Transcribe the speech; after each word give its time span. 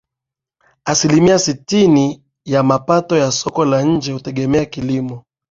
Asilimia 0.85 1.39
Sitini 1.39 2.23
ya 2.45 2.63
mapato 2.63 3.17
ya 3.17 3.31
soko 3.31 3.65
la 3.65 3.81
nje 3.81 4.11
hutegemea 4.13 4.65
kilimo 4.65 5.23